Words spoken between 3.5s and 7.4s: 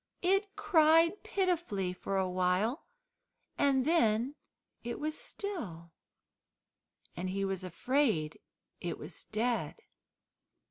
and then it was still, and